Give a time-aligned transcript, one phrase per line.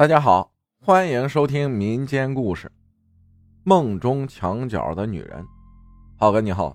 [0.00, 2.68] 大家好，欢迎收听民间故事
[3.64, 5.42] 《梦中墙角的女人》。
[6.16, 6.74] 浩哥你好，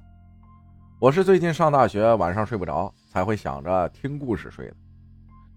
[1.00, 4.76] 我是最近上大学晚上睡不着，才会想着听故事睡的。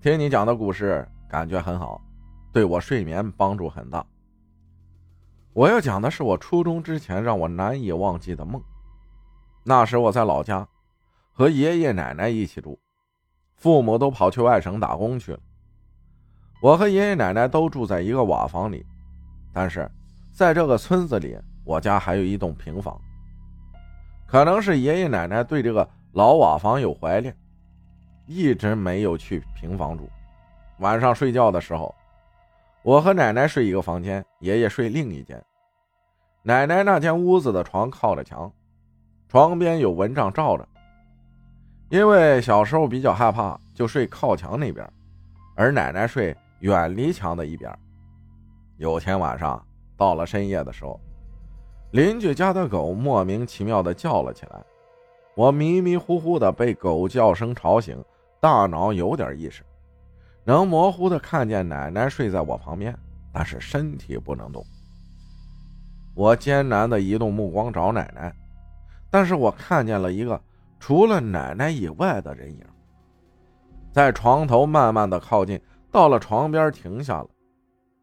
[0.00, 2.00] 听你讲的故事感觉很好，
[2.54, 4.02] 对我睡眠帮助很大。
[5.52, 8.62] 我要讲的是我初中之前让我难以忘记的梦。
[9.62, 10.66] 那时我在老家，
[11.34, 12.80] 和爷爷奶奶一起住，
[13.56, 15.40] 父母都跑去外省打工去了。
[16.60, 18.84] 我和爷爷奶奶都住在一个瓦房里，
[19.52, 19.88] 但是
[20.32, 23.00] 在这个村子里，我家还有一栋平房。
[24.26, 27.34] 可能是爷爷奶奶对这个老瓦房有怀念，
[28.26, 30.08] 一直没有去平房住。
[30.80, 31.94] 晚上睡觉的时候，
[32.82, 35.40] 我和奶奶睡一个房间，爷爷睡另一间。
[36.42, 38.52] 奶奶那间屋子的床靠着墙，
[39.28, 40.68] 床边有蚊帐罩着。
[41.88, 44.84] 因为小时候比较害怕，就睡靠墙那边，
[45.54, 46.36] 而奶奶睡。
[46.60, 47.72] 远离墙的一边。
[48.76, 49.64] 有天晚上
[49.96, 51.00] 到了深夜的时候，
[51.92, 54.62] 邻居家的狗莫名其妙的叫了起来。
[55.34, 57.96] 我迷迷糊糊的被狗叫声吵醒，
[58.40, 59.62] 大脑有点意识，
[60.44, 62.96] 能模糊的看见奶奶睡在我旁边，
[63.32, 64.64] 但是身体不能动。
[66.14, 68.34] 我艰难的移动目光找奶奶，
[69.10, 70.40] 但是我看见了一个
[70.80, 72.64] 除了奶奶以外的人影，
[73.92, 75.60] 在床头慢慢的靠近。
[75.90, 77.28] 到了床边停下了，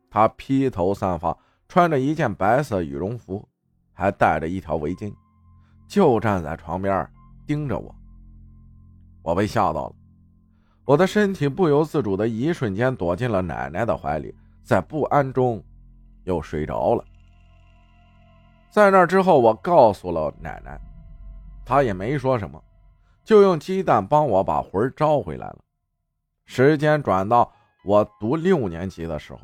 [0.09, 3.47] 他披头散发，穿着一件白色羽绒服，
[3.93, 5.13] 还戴着一条围巾，
[5.87, 7.07] 就站在床边
[7.45, 7.93] 盯着我。
[9.21, 9.95] 我被吓到了，
[10.83, 15.63] 我的身体不由自主的一瞬间躲进了奶奶的怀里，在不安中
[16.23, 17.05] 又睡着了。
[18.71, 20.79] 在那之后，我告诉了奶奶，
[21.63, 22.61] 她也没说什么，
[23.23, 25.59] 就用鸡蛋帮我把魂招回来了。
[26.45, 27.51] 时间转到。
[27.85, 29.41] 我读六年级的时候，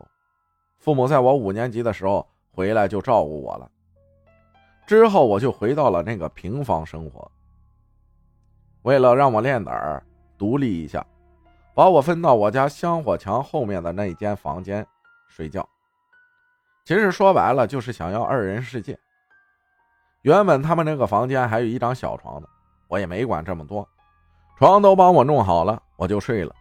[0.79, 3.69] 父母在我五年级的时候回来就照顾我了。
[4.87, 7.31] 之后我就回到了那个平房生活。
[8.81, 10.03] 为了让我练胆儿、
[10.39, 11.05] 独立一下，
[11.75, 14.85] 把我分到我家香火墙后面的那一间房间
[15.27, 15.65] 睡觉。
[16.83, 18.97] 其实说白了就是想要二人世界。
[20.23, 22.47] 原本他们那个房间还有一张小床呢，
[22.87, 23.87] 我也没管这么多，
[24.57, 26.55] 床都帮我弄好了，我就睡了。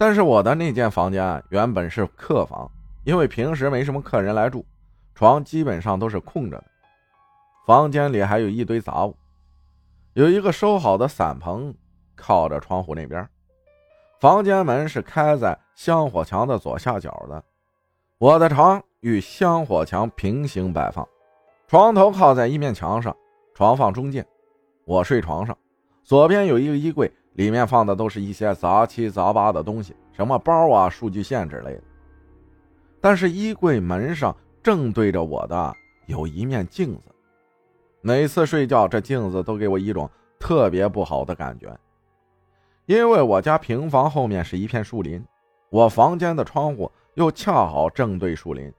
[0.00, 2.70] 但是我的那间房间原本是客房，
[3.02, 4.64] 因为平时没什么客人来住，
[5.12, 6.64] 床基本上都是空着的。
[7.66, 9.16] 房间里还有一堆杂物，
[10.14, 11.74] 有一个收好的伞棚
[12.14, 13.28] 靠着窗户那边。
[14.20, 17.42] 房间门是开在香火墙的左下角的。
[18.18, 21.06] 我的床与香火墙平行摆放，
[21.66, 23.14] 床头靠在一面墙上，
[23.52, 24.24] 床放中间，
[24.84, 25.58] 我睡床上，
[26.04, 27.12] 左边有一个衣柜。
[27.38, 31.82] 里面放的都是一些杂七杂八的东西，什么包啊、数据线之类的。
[33.00, 35.72] 但是衣柜门上正对着我的
[36.06, 37.14] 有一面镜子，
[38.00, 40.10] 每次睡觉这镜子都给我一种
[40.40, 41.72] 特别不好的感觉。
[42.86, 45.24] 因为我家平房后面是一片树林，
[45.70, 48.72] 我房间的窗户又恰好正对树林，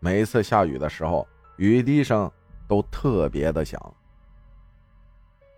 [0.00, 2.30] 每次下雨的时候，雨滴声
[2.68, 3.80] 都特别的响。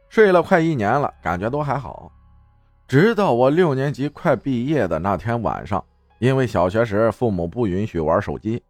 [0.08, 2.12] 睡了快一年了，感觉都还好。
[2.94, 5.84] 直到我六年级快毕业的那天晚上，
[6.20, 8.62] 因为小学时父母不允许玩手机，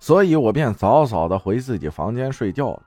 [0.00, 2.82] 所以我便早早的回自己房间睡觉了。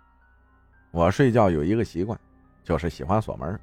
[0.92, 2.20] 我睡觉有一个习惯，
[2.66, 3.58] 就是喜欢锁门，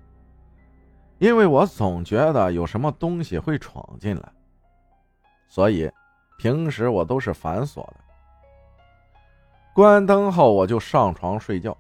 [1.19, 4.33] 因为我总觉得有什么东西会闯进来，
[5.47, 5.93] 所以
[6.39, 7.97] 平时我都是反锁的。
[9.75, 11.77] 关灯后，我就上床睡觉，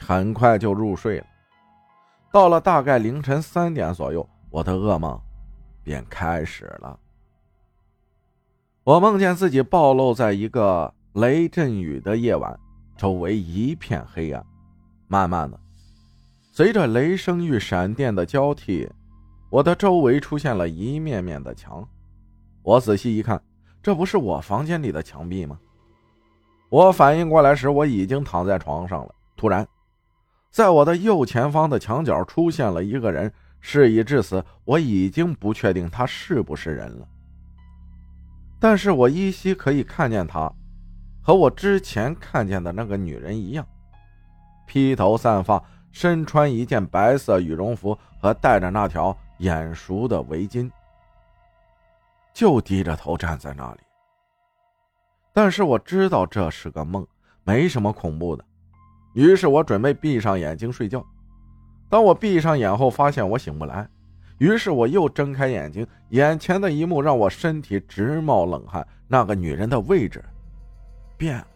[0.00, 1.26] 很快就入睡了。
[2.32, 4.28] 到了大概凌晨三点左右。
[4.50, 5.20] 我的噩梦
[5.82, 6.98] 便开始了。
[8.84, 12.58] 我梦见自己暴露在一个雷阵雨的夜晚，
[12.96, 14.44] 周围一片黑暗。
[15.08, 15.58] 慢慢的，
[16.52, 18.88] 随着雷声与闪电的交替，
[19.50, 21.86] 我的周围出现了一面面的墙。
[22.62, 23.40] 我仔细一看，
[23.82, 25.58] 这不是我房间里的墙壁吗？
[26.68, 29.14] 我反应过来时，我已经躺在床上了。
[29.36, 29.66] 突然，
[30.50, 33.32] 在我的右前方的墙角出现了一个人。
[33.68, 37.08] 事已至此，我已经不确定他是不是人了。
[38.60, 40.48] 但是我依稀可以看见他，
[41.20, 43.66] 和我之前看见的那个女人一样，
[44.68, 45.60] 披头散发，
[45.90, 50.70] 身穿一件白色羽绒服和戴着那条眼熟的围巾，
[52.32, 53.80] 就低着头站在那里。
[55.32, 57.04] 但是我知道这是个梦，
[57.42, 58.44] 没什么恐怖的，
[59.14, 61.04] 于是我准备闭上眼睛睡觉。
[61.88, 63.88] 当我闭上眼后，发现我醒不来，
[64.38, 68.86] 于是我又睁开眼睛，眼前的一幕让我身体直冒冷汗。
[69.08, 70.24] 那个女人的位置
[71.16, 71.46] 变了，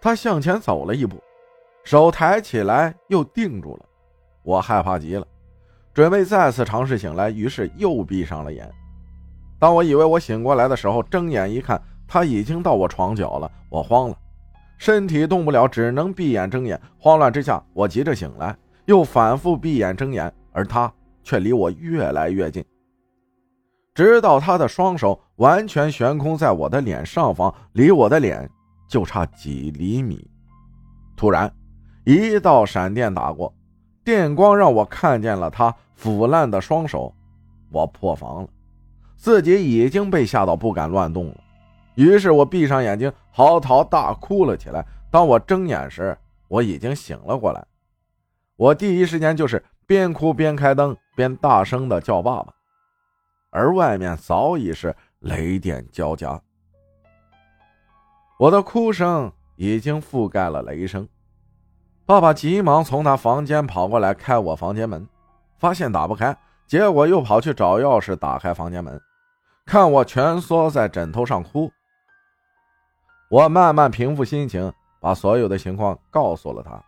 [0.00, 1.20] 她向前走了一步，
[1.82, 3.84] 手抬起来又定住了。
[4.44, 5.26] 我害怕极了，
[5.92, 8.70] 准备再次尝试醒来，于是又闭上了眼。
[9.58, 13.50] 当我以为我醒过来的时候，睁眼一看，她已经到我床角了。
[13.68, 14.16] 我慌了，
[14.78, 16.80] 身体动不了，只能闭眼睁眼。
[16.98, 18.56] 慌乱之下，我急着醒来，
[18.86, 20.32] 又反复闭眼睁眼。
[20.56, 20.92] 而他
[21.24, 22.64] 却离我越来越近，
[23.92, 28.48] 直到他的双手完全悬空在我的脸上方，离我的脸
[28.88, 30.24] 就差几厘米。
[31.16, 31.52] 突然，
[32.04, 33.52] 一道闪电打过，
[34.04, 37.12] 电光让我看见了他腐烂的双手。
[37.72, 38.48] 我破防了，
[39.16, 41.36] 自己已经被吓到不敢乱动了。
[41.94, 44.84] 于是我闭上眼睛，嚎啕大哭了起来。
[45.10, 46.16] 当我睁眼时，
[46.48, 47.64] 我已经醒了过来。
[48.56, 49.62] 我第一时间就是。
[49.86, 52.50] 边哭边开灯，边大声的叫爸爸，
[53.50, 56.40] 而外面早已是雷电交加。
[58.38, 61.06] 我的哭声已经覆盖了雷声。
[62.06, 65.06] 爸爸急忙从他房间跑过来开我房间门，
[65.58, 66.34] 发现打不开，
[66.66, 68.98] 结果又跑去找钥匙打开房间门，
[69.66, 71.70] 看我蜷缩在枕头上哭。
[73.28, 76.82] 我慢慢平复心情，把所有的情况告诉了他。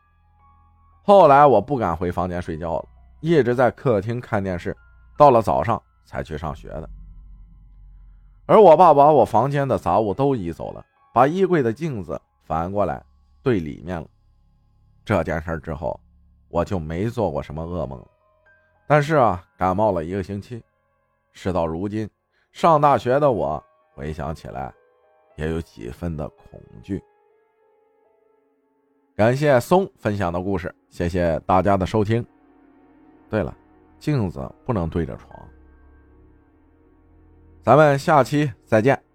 [1.03, 2.89] 后来我不敢回房间睡觉了，
[3.21, 4.77] 一直在客厅看电视，
[5.17, 6.89] 到了早上才去上学的。
[8.47, 13.03] 而我爸把我房间的杂物都移走了，把衣柜的镜子反过来
[13.43, 14.07] 对里面了。
[15.05, 15.99] 这件事之后，
[16.49, 18.07] 我就没做过什么噩梦了。
[18.87, 20.63] 但是啊，感冒了一个星期，
[21.33, 22.09] 事到如今，
[22.53, 23.63] 上大学的我
[23.95, 24.73] 回想起来，
[25.37, 27.03] 也有几分的恐惧。
[29.15, 32.25] 感谢松分享的故事，谢谢大家的收听。
[33.31, 33.57] 对了，
[33.99, 35.49] 镜子不能对着床。
[37.63, 39.06] 咱们下期再见。